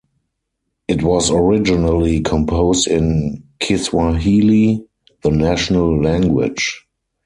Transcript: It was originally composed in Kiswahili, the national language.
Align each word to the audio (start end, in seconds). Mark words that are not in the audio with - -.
It 0.87 1.03
was 1.03 1.29
originally 1.29 2.21
composed 2.21 2.87
in 2.87 3.43
Kiswahili, 3.59 4.83
the 5.21 5.29
national 5.29 6.01
language. 6.01 6.87